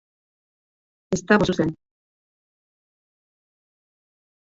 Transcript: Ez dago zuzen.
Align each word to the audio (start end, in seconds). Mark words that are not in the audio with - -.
Ez 1.17 1.19
dago 1.33 1.47
zuzen. 1.55 1.75